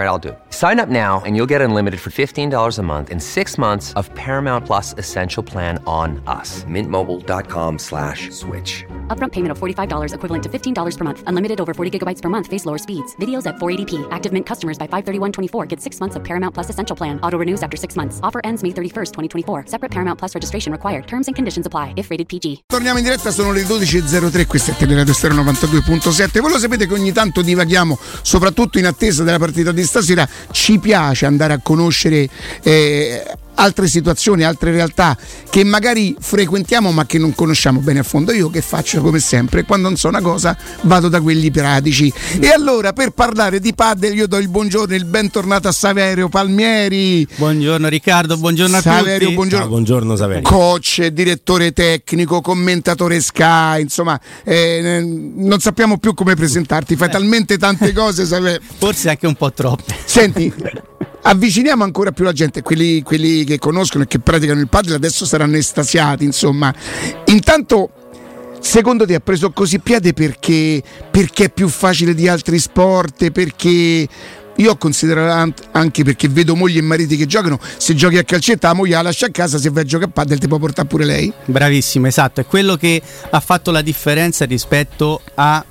[0.00, 0.38] All right, I'll do it.
[0.48, 4.08] Sign up now and you'll get unlimited for $15 a month and six months of
[4.14, 6.64] Paramount Plus Essential Plan on us.
[6.64, 8.86] Mintmobile.com slash switch.
[9.08, 11.22] Upfront payment of $45 equivalent to $15 per month.
[11.26, 12.46] Unlimited over 40 gigabytes per month.
[12.46, 13.14] Face lower speeds.
[13.16, 14.08] Videos at 480p.
[14.10, 17.20] Active Mint customers by 531.24 get six months of Paramount Plus Essential Plan.
[17.22, 18.20] Auto renews after six months.
[18.22, 19.64] Offer ends May 31st, 2024.
[19.66, 21.06] Separate Paramount Plus registration required.
[21.06, 22.62] Terms and conditions apply if rated PG.
[22.68, 26.40] Torniamo in diretta, sono le 12.03, questa è Teleradio Stereo 92.7.
[26.40, 30.78] Voi lo sapete che ogni tanto divaghiamo, soprattutto in attesa della partita di stasera, ci
[30.78, 32.28] piace andare a conoscere
[32.62, 33.24] eh,
[33.54, 35.16] altre situazioni, altre realtà
[35.48, 38.32] che magari frequentiamo ma che non conosciamo bene a fondo.
[38.32, 42.12] Io che faccio come sempre, quando non so una cosa vado da quelli pratici.
[42.38, 47.26] E allora per parlare di paddle io do il buongiorno, il bentornato a Saverio Palmieri.
[47.36, 49.34] Buongiorno Riccardo, buongiorno a Saverio, tutti.
[49.34, 49.64] buongiorno.
[49.64, 50.42] Ciao, buongiorno Saverio.
[50.42, 57.92] Coach, direttore tecnico, commentatore Sky, insomma, eh, non sappiamo più come presentarti, fai talmente tante
[57.92, 58.60] cose, Saverio.
[58.78, 59.94] Forse anche un po' troppe.
[60.04, 60.52] Senti,
[61.22, 65.24] avviciniamo ancora più la gente, quelli, quelli che conoscono e che praticano il padre adesso
[65.24, 66.72] saranno estasiati, insomma.
[67.26, 67.90] Intanto
[68.60, 73.30] Secondo te ha preso così piede perché, perché è più facile di altri sport?
[73.30, 74.06] Perché
[74.60, 77.58] io ho considerato anche perché vedo mogli e mariti che giocano.
[77.78, 79.58] Se giochi a calcetta, la moglie la lascia a casa.
[79.58, 81.32] Se vai a giocare a padel, ti può portare pure lei.
[81.46, 82.42] Bravissimo, esatto.
[82.42, 83.00] È quello che
[83.30, 85.64] ha fatto la differenza rispetto a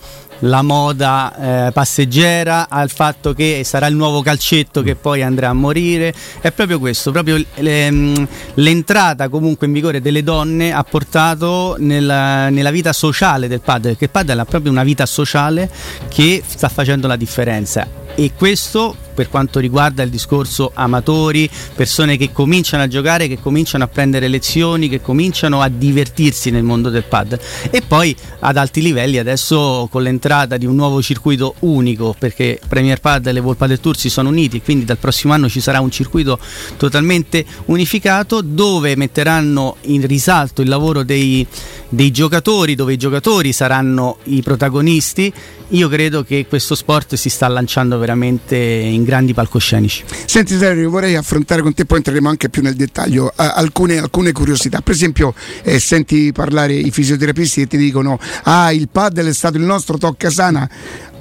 [0.43, 5.53] la moda eh, passeggera al fatto che sarà il nuovo calcetto che poi andrà a
[5.53, 12.49] morire è proprio questo proprio le, l'entrata comunque in vigore delle donne ha portato nella,
[12.49, 15.69] nella vita sociale del padel perché il padel ha proprio una vita sociale
[16.07, 17.85] che sta facendo la differenza
[18.19, 23.83] e questo per quanto riguarda il discorso amatori, persone che cominciano a giocare, che cominciano
[23.83, 27.37] a prendere lezioni, che cominciano a divertirsi nel mondo del pad.
[27.69, 32.99] E poi ad alti livelli adesso con l'entrata di un nuovo circuito unico perché Premier
[32.99, 35.81] Pad e le World Padel Tour si sono uniti quindi dal prossimo anno ci sarà
[35.81, 36.39] un circuito
[36.77, 41.45] totalmente unificato dove metteranno in risalto il lavoro dei,
[41.89, 45.33] dei giocatori dove i giocatori saranno i protagonisti
[45.69, 50.03] io credo che questo sport si sta lanciando veramente in grandi palcoscenici.
[50.25, 54.81] Senti Sergio, vorrei affrontare con te, poi entreremo anche più nel dettaglio, alcune, alcune, curiosità.
[54.81, 59.57] Per esempio, eh, senti parlare i fisioterapisti che ti dicono ah il paddle è stato
[59.57, 60.67] il nostro tocca sana.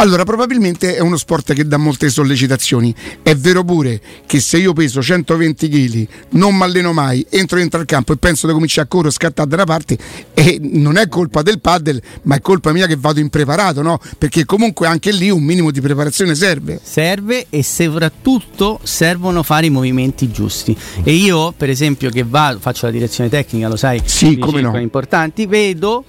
[0.00, 2.94] Allora, probabilmente è uno sport che dà molte sollecitazioni.
[3.20, 7.80] È vero pure che se io peso 120 kg, non mi alleno mai, entro dentro
[7.80, 9.98] al campo e penso di cominciare a correre, scattare da una parte,
[10.34, 13.98] e non è colpa del paddle, ma è colpa mia che vado impreparato, no?
[14.16, 16.78] Perché comunque anche lì un minimo di preparazione serve.
[16.80, 20.76] Serve e soprattutto servono fare i movimenti giusti.
[21.02, 24.78] E io, per esempio, che vado, faccio la direzione tecnica, lo sai, sì, come no.
[24.78, 26.04] importanti, vedo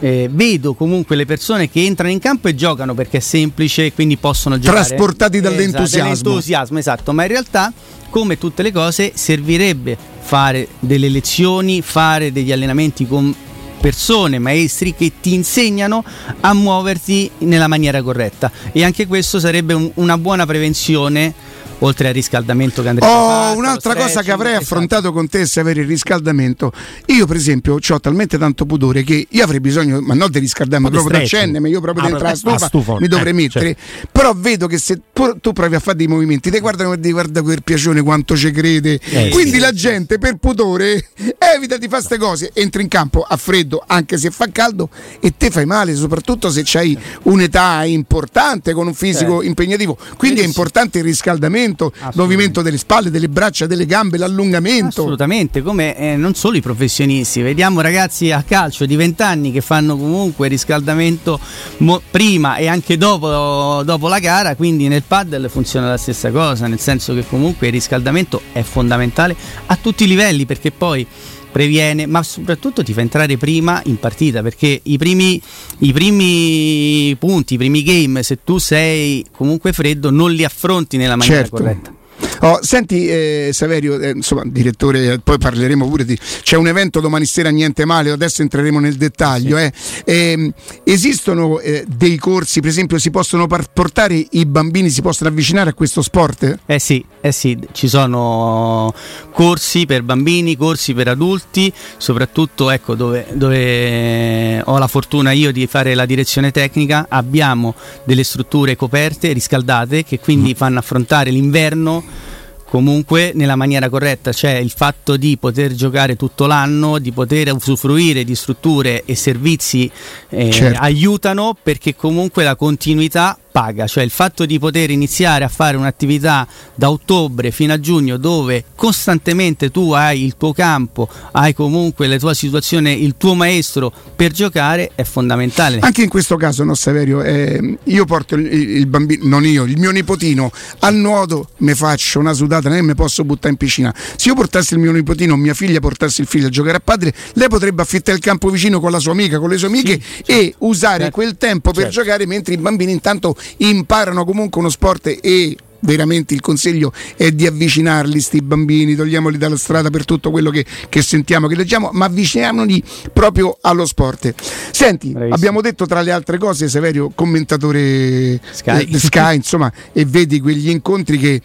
[0.00, 3.92] eh, vedo comunque le persone che entrano in campo e giocano perché è semplice e
[3.92, 4.86] quindi possono giocare.
[4.86, 6.10] Trasportati dall'entusiasmo.
[6.10, 7.72] Esatto, dall'entusiasmo, esatto, ma in realtà
[8.08, 13.34] come tutte le cose servirebbe fare delle lezioni, fare degli allenamenti con
[13.80, 16.04] persone, maestri che ti insegnano
[16.40, 21.32] a muoverti nella maniera corretta e anche questo sarebbe un, una buona prevenzione
[21.80, 24.64] oltre al riscaldamento che andrebbe oh, fatto, un'altra cosa che avrei esatto.
[24.64, 26.72] affrontato con te se avere il riscaldamento
[27.06, 30.90] io per esempio ho talmente tanto pudore che io avrei bisogno ma non di riscaldarmi
[30.90, 34.08] proprio da accendere io proprio ah, dentro la stufa, stufa mi dovrei eh, mettere certo.
[34.12, 37.62] però vedo che se tu, provi a fare dei movimenti ti guardano ti guarda quel
[37.62, 39.76] piacione quanto ci crede eh, quindi sì, la sì.
[39.76, 44.30] gente per pudore evita di fare queste cose entri in campo a freddo anche se
[44.30, 44.88] fa caldo
[45.20, 49.46] e te fai male soprattutto se hai un'età importante con un fisico certo.
[49.46, 55.00] impegnativo quindi è importante il riscaldamento movimento, movimento delle spalle, delle braccia, delle gambe, l'allungamento.
[55.00, 59.60] Assolutamente, come eh, non solo i professionisti, vediamo ragazzi a calcio di 20 anni che
[59.60, 61.38] fanno comunque riscaldamento
[61.78, 66.66] mo- prima e anche dopo, dopo la gara, quindi nel paddle funziona la stessa cosa,
[66.66, 71.06] nel senso che comunque il riscaldamento è fondamentale a tutti i livelli perché poi
[71.50, 75.40] previene, ma soprattutto ti fa entrare prima in partita perché i primi,
[75.78, 81.16] i primi punti, i primi game, se tu sei comunque freddo, non li affronti nella
[81.16, 81.56] maniera Certo.
[81.56, 81.94] corretta.
[82.42, 86.18] Oh, senti eh, Saverio, eh, insomma, direttore, eh, poi parleremo pure di...
[86.42, 89.58] C'è un evento domani sera, niente male, adesso entreremo nel dettaglio.
[89.58, 89.70] eh.
[90.06, 90.50] Ehm,
[90.84, 95.70] esistono eh, dei corsi, per esempio, si possono par- portare i bambini, si possono avvicinare
[95.70, 96.60] a questo sport?
[96.64, 98.90] Eh sì, eh sì, ci sono
[99.32, 105.66] corsi per bambini, corsi per adulti, soprattutto ecco dove, dove ho la fortuna io di
[105.66, 112.28] fare la direzione tecnica, abbiamo delle strutture coperte, riscaldate, che quindi fanno affrontare l'inverno
[112.70, 118.22] comunque nella maniera corretta, cioè il fatto di poter giocare tutto l'anno, di poter usufruire
[118.22, 119.90] di strutture e servizi
[120.28, 120.80] eh, Certo.
[120.80, 126.46] aiutano perché comunque la continuità paga, cioè il fatto di poter iniziare a fare un'attività
[126.74, 132.18] da ottobre fino a giugno dove costantemente tu hai il tuo campo, hai comunque la
[132.18, 135.78] tua situazione, il tuo maestro per giocare è fondamentale.
[135.80, 139.78] Anche in questo caso, no, Saverio, eh, io porto il, il bambino, non io, il
[139.78, 140.50] mio nipotino
[140.80, 143.94] al nuoto, mi faccio una sudata, non è che mi posso buttare in piscina.
[144.16, 147.12] Se io portassi il mio nipotino, mia figlia portasse il figlio a giocare a padre,
[147.34, 150.54] lei potrebbe affittare il campo vicino con la sua amica, con le sue amiche e
[150.58, 151.14] usare certo.
[151.16, 156.40] quel tempo per giocare mentre i bambini intanto imparano comunque uno sport e veramente il
[156.40, 161.46] consiglio è di avvicinarli sti bambini, togliamoli dalla strada per tutto quello che, che sentiamo,
[161.46, 162.82] che leggiamo, ma avviciniamoli
[163.12, 164.34] proprio allo sport.
[164.70, 165.34] Senti, Bravissimo.
[165.34, 168.88] abbiamo detto tra le altre cose, Severio, commentatore Sky.
[168.90, 171.40] eh, Sky, insomma, e vedi quegli incontri che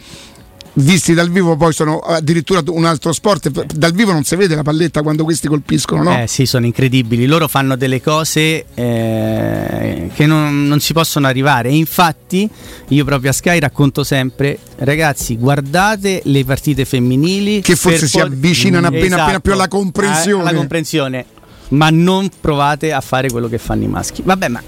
[0.75, 4.63] visti dal vivo poi sono addirittura un altro sport, dal vivo non si vede la
[4.63, 6.21] palletta quando questi colpiscono, no?
[6.21, 7.25] Eh sì, sono incredibili.
[7.25, 11.69] Loro fanno delle cose eh, che non, non si possono arrivare.
[11.69, 12.49] E infatti,
[12.89, 17.61] io proprio a Sky racconto sempre, ragazzi, guardate le partite femminili.
[17.61, 20.41] Che forse si poi- avvicinano appena, appena più alla comprensione.
[20.41, 21.25] Alla comprensione.
[21.67, 24.21] Ma non provate a fare quello che fanno i maschi.
[24.23, 24.61] Vabbè, ma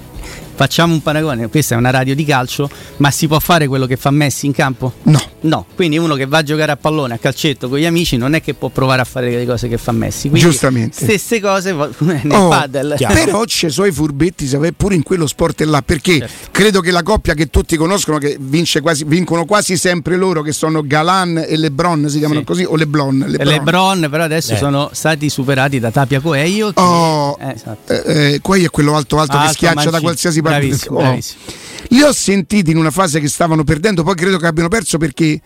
[0.57, 1.47] facciamo un paragone.
[1.49, 2.67] Questa è una radio di calcio,
[2.97, 4.91] ma si può fare quello che fa Messi in campo?
[5.03, 5.21] No.
[5.41, 8.33] No, quindi uno che va a giocare a pallone, a calcetto con gli amici non
[8.33, 10.29] è che può provare a fare le cose che fa Messi.
[10.29, 10.97] Quindi Giustamente.
[11.03, 12.95] Stesse cose nel Oh, paddle.
[12.97, 16.47] Però c'è suoi furbetti se vai pure in quello sport là perché Certo.
[16.51, 20.51] credo che la coppia che tutti conoscono che vince quasi, vincono quasi sempre loro che
[20.51, 22.45] sono Galan e Lebron si chiamano Sì.
[22.45, 23.47] così o Leblon, Lebron.
[23.47, 24.57] Lebron però adesso Eh.
[24.57, 27.93] sono stati superati da Tapia Coelho che- Oh, eh, esatto.
[27.93, 30.46] eh, qua è quello alto alto che Alto, schiaccia da qualsiasi parte.
[30.49, 31.01] Bravissimo, Oh.
[31.01, 31.41] bravissimo.
[31.89, 35.39] Li ho sentiti in una fase che stavano perdendo, poi credo che abbiano perso perché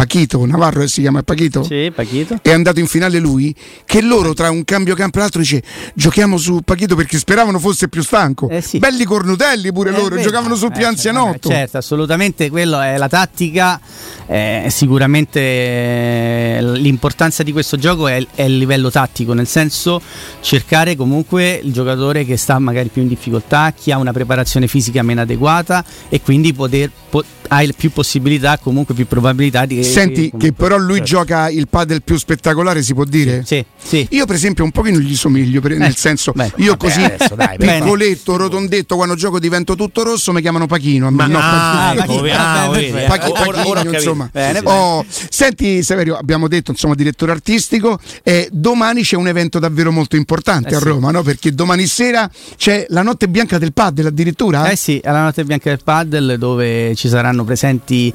[0.00, 1.62] Pachito, Navarro eh, si chiama Pachito.
[1.62, 2.38] Sì, Pachito.
[2.40, 3.54] È andato in finale lui,
[3.84, 5.62] che loro tra un cambio campo e l'altro dice
[5.92, 8.48] giochiamo su Pachito perché speravano fosse più stanco.
[8.48, 8.78] Eh sì.
[8.78, 10.22] Belli cornutelli pure Eh, loro, vedi.
[10.22, 11.50] giocavano sul Eh, più anzianotto.
[11.50, 13.78] eh, certo, assolutamente, quello è la tattica.
[14.26, 20.00] eh, sicuramente eh, l'importanza di questo gioco è, è il livello tattico, nel senso
[20.40, 25.02] cercare comunque il giocatore che sta magari più in difficoltà, chi ha una preparazione fisica
[25.02, 30.52] meno adeguata e quindi poter po- hai più possibilità, comunque più probabilità di Senti, che
[30.52, 31.04] però lui certo.
[31.10, 33.42] gioca il padel più spettacolare, si può dire?
[33.44, 34.06] Sì, sì.
[34.10, 37.34] Io, per esempio, un pochino gli somiglio, per- nel senso, beh, io vabbè, così adesso
[37.34, 37.80] dai, bene.
[37.80, 41.10] piccoletto, rotondetto, quando gioco divento tutto rosso, mi chiamano Pachino.
[41.10, 42.20] Ma no, ah, Pachino.
[42.22, 42.34] Pachino.
[42.38, 43.06] ah, vedi, beh, eh.
[43.06, 43.94] Pachi- Ora- ora ho Pachino, capito.
[43.96, 44.28] insomma.
[44.32, 49.90] Bene, Oh, senti Severio, abbiamo detto insomma direttore artistico, eh, domani c'è un evento davvero
[49.90, 50.84] molto importante Eh a sì.
[50.84, 51.22] Roma, no?
[51.22, 54.68] perché domani sera c'è la notte bianca del padel addirittura.
[54.70, 58.12] Eh sì, alla notte bianca del paddle dove ci saranno presenti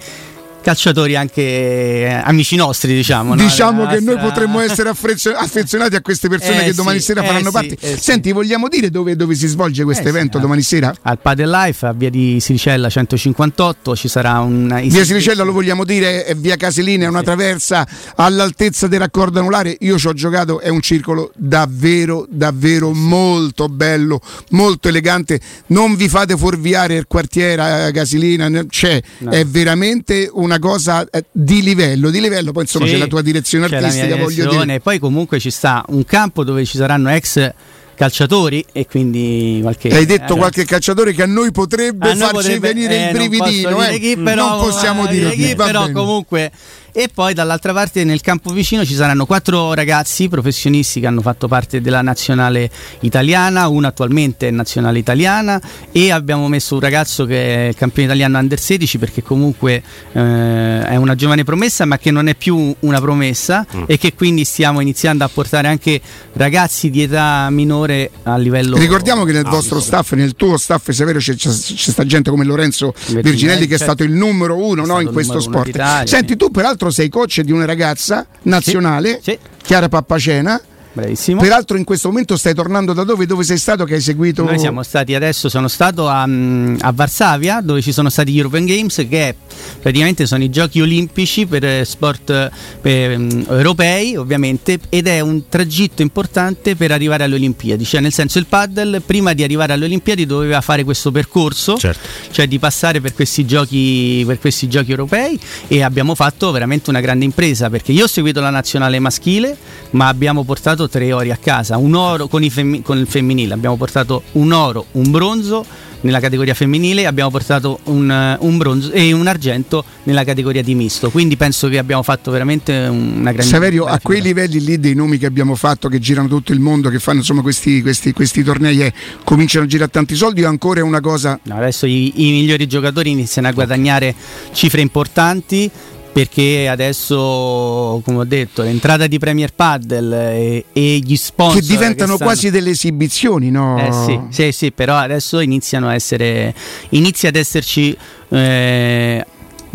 [0.65, 3.35] calciatori anche eh, amici nostri, diciamo.
[3.35, 3.41] no?
[3.43, 6.97] Diciamo Della che noi nostra- potremmo essere affezio- affezionati a queste persone Eh che domani
[6.97, 7.77] sì, sera eh faranno sì, parte.
[7.79, 8.01] eh sì.
[8.01, 10.41] Senti, vogliamo dire dove, dove si svolge questo Eh sì, evento eh.
[10.41, 10.91] domani sera?
[11.03, 15.83] Al Padel Life a via di Siricella 158 ci sarà un Via Siricella lo vogliamo
[15.85, 19.75] dire, è via Caselina, è una traversa all'altezza del raccordo anulare.
[19.81, 24.19] Io ci ho giocato, è un circolo davvero, davvero molto bello,
[24.49, 25.39] molto elegante.
[25.67, 29.29] Non vi fate fuorviare il quartiere a Caselina, ne- c'è, No.
[29.31, 32.51] è veramente una cosa eh, di livello, di livello.
[32.51, 34.75] Poi insomma Sì, c'è la tua direzione artistica, voglio dire.
[34.75, 37.53] E poi comunque ci sta un campo dove ci saranno ex
[37.95, 42.19] calciatori e quindi qualche Hai detto eh, qualche calciatore che a noi potrebbe A noi
[42.19, 43.99] farci potrebbe- venire eh, il non brividino, posso eh.
[43.99, 46.51] chi, però, non possiamo eh, dire chi, però comunque
[46.97, 51.49] E poi dall'altra parte nel campo vicino ci saranno quattro ragazzi professionisti che hanno fatto
[51.49, 52.69] parte della nazionale
[53.01, 55.61] italiana, uno attualmente è nazionale italiana.
[55.91, 59.83] E abbiamo messo un ragazzo che è campione italiano under 16 perché comunque
[60.13, 63.67] eh, è una giovane promessa ma che non è più una promessa.
[63.75, 63.83] Mm.
[63.87, 65.99] e che quindi stiamo iniziando a portare anche
[66.33, 68.77] ragazzi di età minore a livello...
[68.77, 72.45] Ricordiamo che nel vostro staff, nel tuo staff Severo c'è, c'è, c'è sta gente come
[72.45, 76.03] Lorenzo Virginelli, Virginelli che è stato il numero uno no, in questo sport.
[76.05, 79.39] Senti, tu peraltro sei coach di una ragazza nazionale, sì, sì.
[79.63, 80.59] Chiara Pappacena
[80.95, 81.41] Bravissimo.
[81.41, 83.25] Peraltro in questo momento stai tornando da dove?
[83.25, 84.43] Dove sei stato che hai seguito?
[84.43, 88.37] Noi siamo stati adesso, sono stato a, mm, a Varsavia dove ci sono stati gli
[88.37, 89.35] European Games che
[89.81, 92.49] praticamente sono i giochi olimpici per eh, sport
[92.79, 98.13] per, um, europei ovviamente ed è un tragitto importante per arrivare alle Olimpiadi, cioè nel
[98.13, 102.07] senso il paddle prima di arrivare alle Olimpiadi doveva fare questo percorso, certo.
[102.31, 105.37] cioè di passare per questi, giochi, per questi giochi europei
[105.67, 109.57] e abbiamo fatto veramente una grande impresa perché io ho seguito la nazionale maschile
[109.91, 113.53] ma abbiamo portato portato tre ori a casa, un oro con, femmi- con il femminile,
[113.53, 115.65] abbiamo portato un oro, un bronzo
[116.01, 121.09] nella categoria femminile abbiamo portato un, un, bronzo e un argento nella categoria di misto.
[121.09, 125.17] Quindi penso che abbiamo fatto veramente una grande Saverio a quei livelli lì dei nomi
[125.17, 128.83] che abbiamo fatto che girano tutto il mondo che fanno insomma questi, questi, questi tornei
[128.83, 132.31] eh, cominciano a girare tanti soldi o ancora è una cosa no, adesso i, i
[132.33, 134.13] migliori giocatori iniziano a guadagnare
[134.51, 135.71] cifre importanti
[136.15, 142.11] perché adesso, come ho detto, l'entrata di Premier Paddle e, e gli sponsor che diventano
[142.11, 142.17] che stanno...
[142.17, 143.77] quasi delle esibizioni, no?
[143.85, 146.55] Eh sì, sì, sì, però adesso iniziano a essere
[146.91, 147.97] inizia ad esserci
[148.29, 149.25] eh,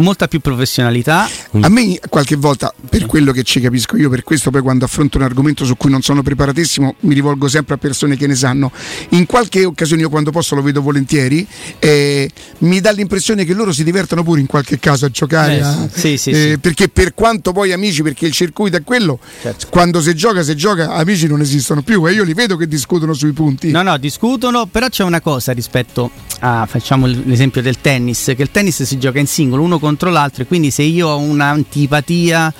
[0.01, 1.29] molta più professionalità.
[1.61, 5.19] A me qualche volta, per quello che ci capisco io, per questo poi quando affronto
[5.19, 8.73] un argomento su cui non sono preparatissimo, mi rivolgo sempre a persone che ne sanno.
[9.11, 11.47] In qualche occasione io quando posso lo vedo volentieri,
[11.79, 15.59] eh, mi dà l'impressione che loro si divertano pure in qualche caso a giocare.
[15.59, 16.59] Eh, a, sì, sì, eh, sì.
[16.59, 19.67] Perché per quanto poi amici, perché il circuito è quello, certo.
[19.71, 23.13] quando si gioca, si gioca, amici non esistono più e io li vedo che discutono
[23.13, 23.71] sui punti.
[23.71, 28.51] No, no, discutono, però c'è una cosa rispetto a, facciamo l'esempio del tennis, che il
[28.51, 32.55] tennis si gioca in singolo, uno contro l'altro e quindi se io ho un'antipatia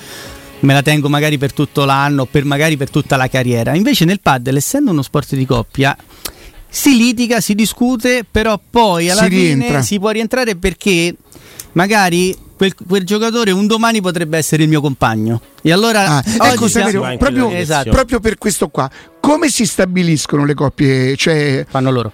[0.61, 3.73] me la tengo magari per tutto l'anno, per magari per tutta la carriera.
[3.73, 5.97] Invece nel paddle, essendo uno sport di coppia,
[6.69, 9.81] si litiga, si discute, però poi alla si fine rientra.
[9.81, 11.15] si può rientrare perché
[11.71, 15.41] magari quel, quel, giocatore un domani potrebbe essere il mio compagno.
[15.63, 17.17] E allora ah, ecco, siamo...
[17.17, 17.89] proprio, esatto.
[17.89, 18.87] proprio per questo qua,
[19.19, 21.15] come si stabiliscono le coppie?
[21.15, 21.65] Cioè...
[21.67, 22.13] Fanno loro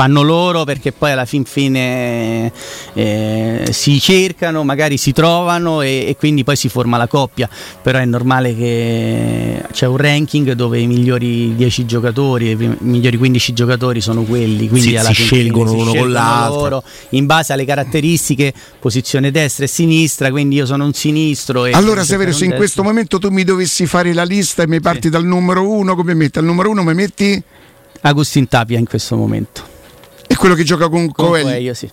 [0.00, 2.50] fanno loro perché poi alla fin fine
[2.94, 7.46] eh, si cercano, magari si trovano e, e, quindi poi si forma la coppia,
[7.82, 13.52] però è normale che c'è un ranking dove i migliori 10 giocatori, i migliori 15
[13.52, 17.66] giocatori sono quelli, quindi si, alla si scelgono uno con l'altro loro, in base alle
[17.66, 21.64] caratteristiche, posizione destra e sinistra, quindi io sono un sinistro.
[21.64, 25.02] allora Severo, se in questo momento tu mi dovessi fare la lista e mi parti
[25.02, 25.10] sì.
[25.10, 26.38] dal numero 1, come metti?
[26.38, 27.42] Al numero 1 mi metti?
[28.00, 29.78] Agustin Tapia in questo momento.
[30.40, 31.74] Quello che gioca con, con Coelho.
[31.74, 31.86] sì.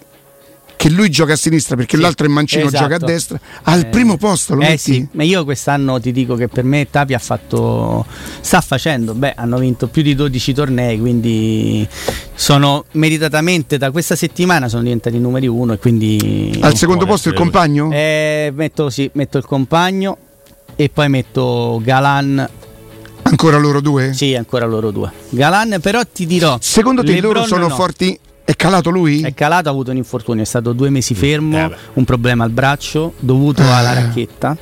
[0.77, 2.83] Che lui gioca a sinistra perché sì, l'altro è mancino, esatto.
[2.83, 3.37] gioca a destra.
[3.63, 4.77] Al eh, primo posto lo eh metti?
[4.77, 8.05] sì, ma io quest'anno ti dico che per me Tapi ha fatto.
[8.39, 9.13] sta facendo.
[9.15, 11.85] Beh, hanno vinto più di 12 tornei, quindi
[12.35, 15.73] sono meritatamente da questa settimana sono diventati numeri uno.
[15.73, 16.57] E quindi.
[16.61, 17.91] Al secondo posto il compagno?
[17.91, 20.17] Eh, metto, sì, metto il compagno
[20.77, 22.49] e poi metto Galan
[23.23, 24.13] Ancora loro due?
[24.13, 25.11] Sì, ancora loro due.
[25.29, 26.57] Galan, però ti dirò.
[26.61, 27.75] Secondo te Lebron loro sono no.
[27.75, 28.17] forti?
[28.47, 29.23] È calato lui?
[29.23, 32.49] È calato, ha avuto un infortunio, è stato due mesi fermo, eh un problema al
[32.49, 33.69] braccio dovuto eh.
[33.69, 34.57] alla racchetta.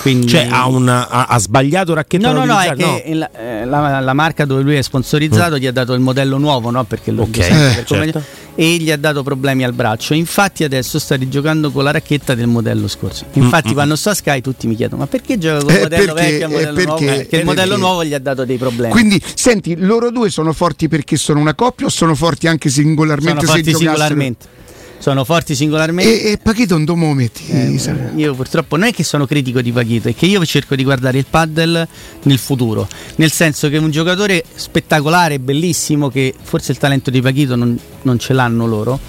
[0.00, 0.28] Quindi...
[0.28, 3.18] Cioè ha, una, ha, ha, sbagliato racchetta No, no, no, è che no.
[3.18, 5.58] La, eh, la, la, marca dove lui è sponsorizzato mm.
[5.58, 6.84] gli ha dato il modello nuovo, no?
[6.84, 7.78] Perché lo okay.
[7.78, 8.22] eh, certo.
[8.54, 10.14] e gli ha dato problemi al braccio.
[10.14, 13.26] Infatti adesso sta rigiocando con la racchetta del modello scorso.
[13.32, 13.74] Infatti mm-hmm.
[13.74, 16.30] quando sto a Sky tutti mi chiedono "Ma perché gioca con il eh, modello perché,
[16.30, 18.92] vecchio e il modello perché, nuovo?" Perché il modello nuovo gli ha dato dei problemi.
[18.92, 23.44] Quindi, senti, loro due sono forti perché sono una coppia o sono forti anche singolarmente
[23.44, 24.58] sono forti singolarmente
[25.00, 26.22] sono forti singolarmente.
[26.22, 27.46] E, e Pachito non lo metti?
[27.48, 27.80] Eh,
[28.16, 31.18] io purtroppo non è che sono critico di Pachito, è che io cerco di guardare
[31.18, 31.88] il paddle
[32.22, 37.20] nel futuro, nel senso che è un giocatore spettacolare, bellissimo, che forse il talento di
[37.20, 39.00] Pachito non, non ce l'hanno loro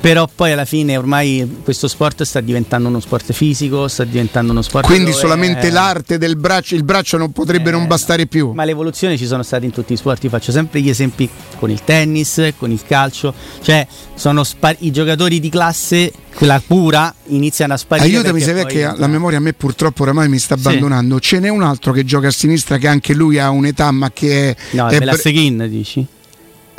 [0.00, 4.62] però poi alla fine ormai questo sport sta diventando uno sport fisico, sta diventando uno
[4.62, 5.70] sport quindi solamente è...
[5.70, 8.52] l'arte del braccio, il braccio non potrebbe eh, non bastare più.
[8.52, 11.28] Ma le evoluzioni ci sono state in tutti i sport, Io faccio sempre gli esempi
[11.58, 17.12] con il tennis, con il calcio, cioè sono spar- i giocatori di classe quella pura
[17.26, 18.06] iniziano a sparire.
[18.06, 21.16] Aiutami se che la memoria a me purtroppo oramai mi sta abbandonando.
[21.16, 21.22] Sì.
[21.22, 24.50] Ce n'è un altro che gioca a sinistra che anche lui ha un'età ma che
[24.50, 24.56] è...
[24.70, 26.06] No, è Velasquin dici?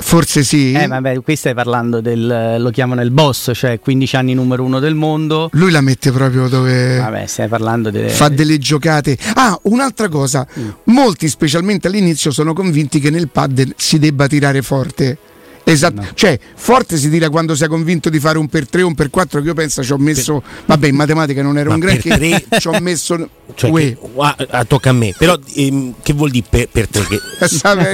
[0.01, 0.72] Forse sì.
[0.74, 2.56] Eh, vabbè, qui stai parlando del.
[2.60, 5.50] lo chiamano il boss, cioè 15 anni numero uno del mondo.
[5.53, 6.98] Lui la mette proprio dove.
[6.98, 8.10] Vabbè, stai parlando delle.
[8.10, 9.18] Fa delle giocate.
[9.36, 10.48] Ah, un'altra cosa.
[10.58, 10.70] Mm.
[10.86, 15.18] Molti, specialmente all'inizio, sono convinti che nel pad si debba tirare forte.
[15.72, 16.08] Esatto, no.
[16.14, 19.10] cioè forte si tira quando sei convinto di fare un per 3 o un per
[19.10, 22.46] 4 che io penso ci ho messo, vabbè in matematica non ero Ma un granché,
[22.60, 23.98] ci ho messo cioè che,
[24.50, 27.06] ah, tocca a me, però ehm, che vuol dire per, per te?
[27.08, 27.20] Che...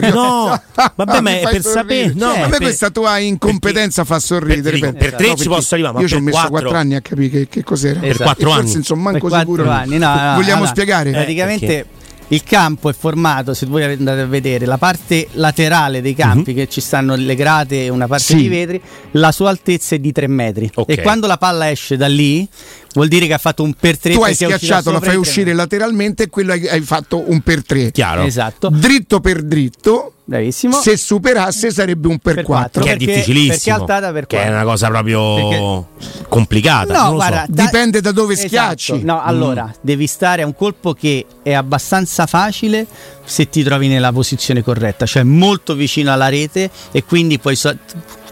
[0.11, 0.59] no,
[0.95, 2.61] vabbè ma è per sapere, no, cioè, a me per...
[2.61, 4.79] questa tua incompetenza perché, fa sorridere.
[4.79, 7.29] Per, per 3 ci posso arrivare, ma io ci ho messo 4 anni a capire
[7.29, 7.99] che, che cos'era.
[7.99, 8.61] Per 4 anni.
[8.61, 9.69] Forse insomma manco sicuro.
[9.69, 11.11] Anni, no, no, Vogliamo spiegare?
[11.11, 11.85] Praticamente
[12.29, 16.55] il campo è formato, se voi andate a vedere, la parte laterale dei campi uh-huh.
[16.55, 18.35] che ci stanno le grate e una parte sì.
[18.35, 20.69] di vetri, la sua altezza è di 3 metri.
[20.73, 20.95] Okay.
[20.95, 22.47] E quando la palla esce da lì,
[22.93, 26.23] vuol dire che ha fatto un per 3 tu hai schiacciato la fai uscire lateralmente
[26.23, 30.81] e quello hai, hai, fatto un per 3 chiaro esatto dritto per dritto Bravissimo.
[30.81, 32.83] Se superasse sarebbe un per, per 4.
[32.83, 33.53] Che è difficilissimo.
[33.53, 34.37] Perché altata per 4.
[34.37, 36.23] Che è una cosa proprio perché...
[36.27, 37.03] complicata.
[37.03, 37.51] No, guarda, so.
[37.51, 37.63] da...
[37.63, 38.47] dipende da dove esatto.
[38.47, 39.03] schiacci.
[39.03, 39.79] No, allora, mm.
[39.81, 42.87] devi stare a un colpo che è abbastanza facile
[43.23, 47.77] se ti trovi nella posizione corretta, cioè molto vicino alla rete e quindi puoi so-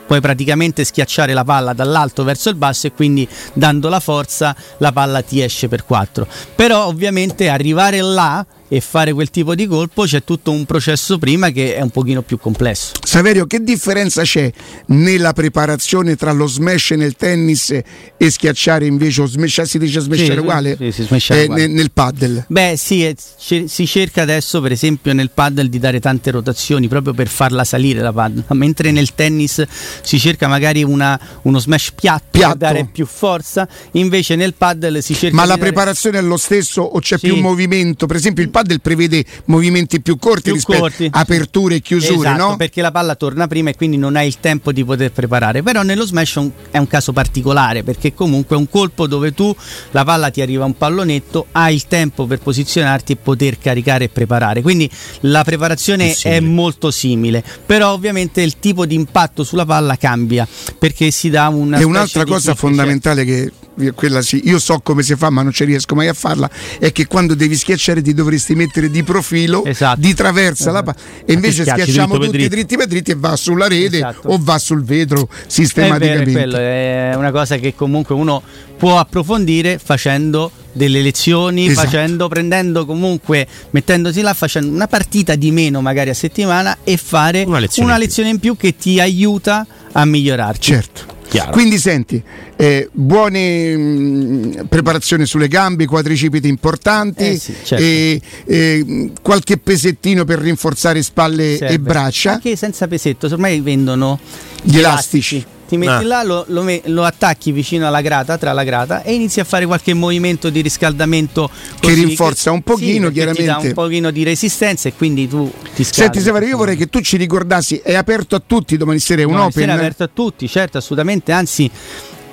[0.05, 4.91] puoi praticamente schiacciare la palla dall'alto verso il basso e quindi dando la forza la
[4.91, 6.27] palla ti esce per 4.
[6.55, 11.51] Però ovviamente arrivare là e fare quel tipo di colpo c'è tutto un processo prima
[11.51, 12.93] che è un pochino più complesso.
[13.03, 14.51] Saverio, che differenza c'è
[14.87, 20.33] nella preparazione tra lo smash nel tennis e schiacciare invece o smash, si dice smashare
[20.33, 20.75] sì, uguale?
[20.75, 21.67] Sì, sì, smashare eh, uguale.
[21.67, 22.45] Nel, paddle?
[22.47, 26.87] Beh sì, è, c- si cerca adesso per esempio nel paddle di dare tante rotazioni
[26.87, 29.63] proprio per farla salire la paddle, mentre nel tennis
[30.01, 35.03] si cerca magari una, uno smash piatto, piatto, per dare più forza, invece nel paddle
[35.03, 35.35] si cerca...
[35.35, 38.07] Ma la preparazione è lo stesso o c'è più movimento?
[38.07, 41.09] Per esempio il paddle padel prevede movimenti più corti più rispetto corti.
[41.11, 42.55] aperture e chiusure, esatto, no?
[42.55, 45.61] Perché la palla torna prima e quindi non hai il tempo di poter preparare.
[45.61, 46.39] Però nello smash
[46.71, 49.55] è un caso particolare perché comunque è un colpo dove tu
[49.91, 54.09] la palla ti arriva un pallonetto, hai il tempo per posizionarti e poter caricare e
[54.09, 54.61] preparare.
[54.61, 54.89] Quindi
[55.21, 60.47] la preparazione è, è molto simile, però ovviamente il tipo di impatto sulla palla cambia
[60.79, 61.77] perché si dà una...
[61.77, 63.51] E un'altra cosa fondamentale che
[63.95, 66.49] quella sì, io so come si fa ma non ci riesco mai a farla,
[66.79, 69.99] è che quando devi schiacciare ti dovresti mettere di profilo, esatto.
[69.99, 70.73] di traversa esatto.
[70.73, 72.49] la pa- e invece schiacciamo tutti dritti.
[72.49, 74.29] dritti per dritti e va sulla rete esatto.
[74.29, 76.31] o va sul vetro sistematicamente.
[76.31, 78.41] È, vero, è, è una cosa che comunque uno
[78.77, 81.87] può approfondire facendo delle lezioni, esatto.
[81.87, 87.43] facendo, prendendo comunque, mettendosi là, facendo una partita di meno magari a settimana e fare
[87.43, 88.51] una lezione, una lezione in, più.
[88.51, 90.61] in più che ti aiuta a migliorarti.
[90.61, 91.12] Certo.
[91.33, 91.49] Chiaro.
[91.49, 92.21] Quindi senti,
[92.55, 97.83] eh, buone mh, mm, preparazioni sulle gambe, quadricipiti importanti, eh sì, certo.
[97.83, 101.73] e, e, qualche pesettino per rinforzare spalle Serve.
[101.73, 102.33] e braccia.
[102.33, 104.19] Anche senza pesetto, ormai vendono
[104.61, 105.37] gli elastici.
[105.37, 106.07] elastici ti metti ah.
[106.07, 109.65] là, lo, lo, lo, attacchi vicino alla grata, tra la grata e inizi a fare
[109.65, 113.41] qualche movimento di riscaldamento così, che rinforza che, un pochino sì, chiaramente.
[113.41, 116.13] Ti dà un pochino di resistenza e quindi tu ti scaldi.
[116.13, 119.25] Senti Severo, io vorrei che tu ci ricordassi, è aperto a tutti domani sera, è
[119.25, 119.61] un domani open?
[119.61, 121.69] Sera è aperto a tutti, certo, assolutamente, anzi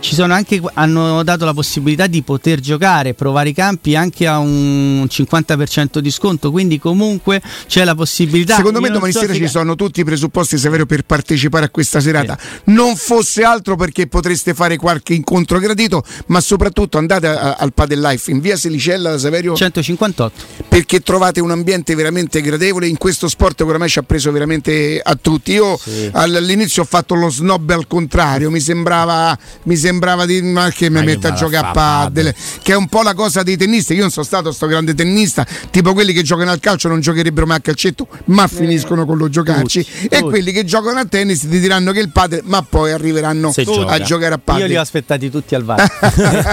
[0.01, 4.39] ci sono anche, hanno dato la possibilità di poter giocare, provare i campi anche a
[4.39, 8.57] un 50% di sconto, quindi comunque c'è la possibilità.
[8.57, 12.01] Secondo me domani so sera ci sono tutti i presupposti severo per partecipare a questa
[12.01, 12.37] serata.
[12.41, 12.73] Sì.
[12.73, 18.01] Non fosse altro perché potreste fare qualche incontro gradito, ma soprattutto andate a, al Padel
[18.01, 23.29] Life in via Selicella da Saverio 158 perché trovate un ambiente veramente gradevole in questo
[23.29, 25.53] sport che oramai ci ha preso veramente a tutti.
[25.53, 26.09] Io sì.
[26.13, 30.89] all'inizio ho fatto lo snob al contrario, mi sembrava, mi sembrava sembrava di ma che
[30.89, 33.95] mi mette a giocare a paddle, che è un po' la cosa dei tennisti.
[33.95, 37.47] Io non sono stato sto grande tennista, tipo quelli che giocano al calcio non giocherebbero
[37.47, 39.85] mai a calcetto, ma eh, finiscono con lo giocarci.
[39.85, 40.23] Tutti, e tutti.
[40.31, 43.65] quelli che giocano a tennis ti diranno che il padre, ma poi arriveranno Se a
[43.65, 44.01] gioca.
[44.01, 44.63] giocare a paddle.
[44.63, 45.91] Io li ho aspettati tutti al VAR.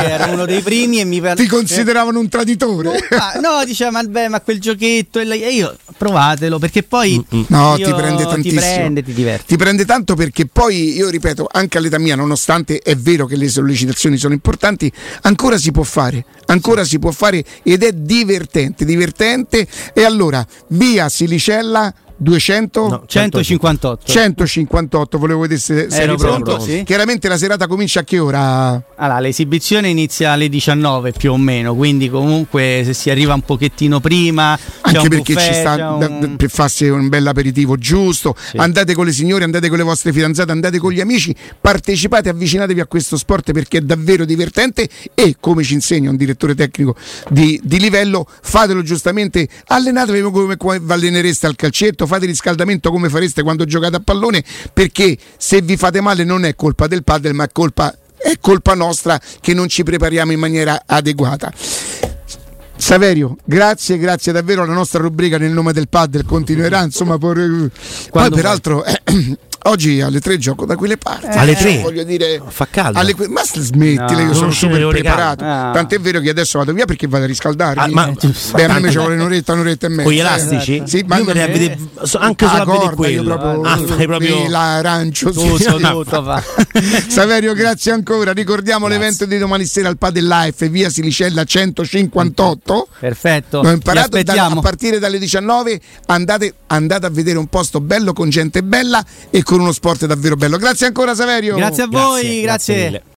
[0.03, 2.97] era uno dei primi e mi Ti consideravano un traditore?
[3.41, 8.25] no, diceva, ma, beh, ma quel giochetto e io provatelo perché poi no, ti prende
[8.25, 8.61] tantissimo.
[8.61, 9.13] Ti prende, ti.
[9.45, 13.47] Ti prende tanto perché poi io ripeto, anche all'età mia, nonostante è vero che le
[13.47, 19.67] sollecitazioni sono importanti, ancora si può fare, ancora si può fare ed è divertente, divertente.
[19.93, 26.63] E allora, via Silicella 200 no, 158 158 volevo vedere se, se eri pronto, pronto
[26.63, 26.81] sì.
[26.83, 28.81] chiaramente la serata comincia a che ora?
[28.95, 33.99] Allora, l'esibizione inizia alle 19 più o meno quindi comunque se si arriva un pochettino
[33.99, 36.35] prima anche perché buffet, ci sta un...
[36.37, 38.57] per farsi un bel aperitivo giusto sì.
[38.57, 42.79] andate con le signore andate con le vostre fidanzate andate con gli amici partecipate avvicinatevi
[42.79, 46.95] a questo sport perché è davvero divertente e come ci insegna un direttore tecnico
[47.29, 53.43] di, di livello fatelo giustamente allenatevi come, come allenereste al calcetto fate riscaldamento come fareste
[53.43, 54.43] quando giocate a pallone,
[54.73, 58.73] perché se vi fate male non è colpa del padel, ma è colpa, è colpa
[58.73, 61.51] nostra che non ci prepariamo in maniera adeguata.
[62.77, 64.63] Saverio, grazie, grazie davvero.
[64.63, 66.83] La nostra rubrica nel nome del padre continuerà.
[66.83, 67.35] Insomma, por...
[68.11, 68.83] poi peraltro.
[69.07, 71.27] Eh, oggi alle 3 gioco da quelle parti.
[71.27, 71.79] Eh, alle 3?
[71.79, 72.99] Voglio dire, fa caldo.
[72.99, 73.15] Alle...
[73.29, 75.43] Ma smettile, no, io sono super preparato.
[75.43, 75.71] Ah.
[75.73, 77.79] Tant'è vero che adesso vado via perché vado a riscaldare.
[77.79, 78.11] Ah, ma
[78.53, 80.03] Beh, a me ci vuole un'oretta, un'oretta e mezza.
[80.03, 80.83] Con gli elastici?
[80.85, 81.77] Sì, ma non è vedere,
[82.19, 83.37] anche solo corda, a vedere quello.
[83.37, 85.31] Proprio, ah, fai proprio l'arancio.
[85.31, 85.65] Tutto, sì.
[85.65, 86.43] tutto,
[87.07, 88.31] Saverio, grazie ancora.
[88.31, 89.03] Ricordiamo grazie.
[89.03, 92.87] l'evento di domani sera al Padel Life, via Silicella 158.
[92.99, 93.59] Perfetto.
[93.59, 98.29] Ho imparato da, a partire dalle 19 andate, andate a vedere un posto bello con
[98.29, 100.57] gente bella e con uno sport davvero bello.
[100.57, 101.55] Grazie ancora Saverio.
[101.55, 102.75] Grazie a voi, grazie.
[102.75, 103.03] grazie.